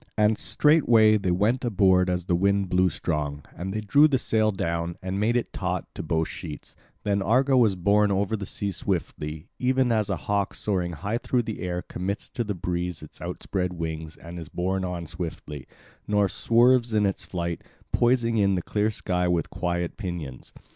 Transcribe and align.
And 0.17 0.35
straightway 0.39 1.15
they 1.17 1.29
went 1.29 1.63
aboard 1.63 2.09
as 2.09 2.25
the 2.25 2.33
wind 2.35 2.69
blew 2.69 2.89
strong; 2.89 3.45
and 3.55 3.71
they 3.71 3.81
drew 3.81 4.07
the 4.07 4.17
sail 4.17 4.49
down, 4.51 4.95
and 4.99 5.19
made 5.19 5.37
it 5.37 5.53
taut 5.53 5.85
to 5.93 6.01
both 6.01 6.27
sheets; 6.27 6.75
then 7.03 7.21
Argo 7.21 7.55
was 7.55 7.75
borne 7.75 8.11
over 8.11 8.35
the 8.35 8.47
sea 8.47 8.71
swiftly, 8.71 9.47
even 9.59 9.91
as 9.91 10.09
a 10.09 10.17
hawk 10.25 10.55
soaring 10.55 10.93
high 10.93 11.19
through 11.19 11.43
the 11.43 11.59
air 11.59 11.83
commits 11.83 12.29
to 12.29 12.43
the 12.43 12.55
breeze 12.55 13.03
its 13.03 13.21
outspread 13.21 13.73
wings 13.73 14.17
and 14.17 14.39
is 14.39 14.49
borne 14.49 14.83
on 14.83 15.05
swiftly, 15.05 15.67
nor 16.07 16.27
swerves 16.27 16.95
in 16.95 17.05
its 17.05 17.23
flight, 17.23 17.61
poising 17.91 18.37
in 18.37 18.55
the 18.55 18.63
clear 18.63 18.89
sky 18.89 19.27
with 19.27 19.51
quiet 19.51 19.97
pinions. 19.97 20.51